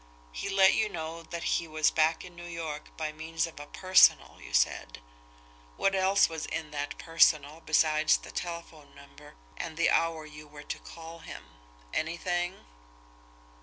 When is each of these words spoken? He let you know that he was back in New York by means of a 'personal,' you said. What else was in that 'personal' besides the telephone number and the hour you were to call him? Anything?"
He 0.31 0.49
let 0.49 0.73
you 0.73 0.89
know 0.89 1.21
that 1.21 1.43
he 1.43 1.67
was 1.67 1.91
back 1.91 2.25
in 2.25 2.35
New 2.35 2.47
York 2.47 2.89
by 2.97 3.11
means 3.11 3.45
of 3.45 3.59
a 3.59 3.67
'personal,' 3.67 4.41
you 4.41 4.51
said. 4.51 4.99
What 5.77 5.93
else 5.93 6.27
was 6.27 6.47
in 6.47 6.71
that 6.71 6.97
'personal' 6.97 7.61
besides 7.67 8.17
the 8.17 8.31
telephone 8.31 8.95
number 8.95 9.35
and 9.57 9.77
the 9.77 9.91
hour 9.91 10.25
you 10.25 10.47
were 10.47 10.63
to 10.63 10.79
call 10.79 11.19
him? 11.19 11.43
Anything?" 11.93 12.65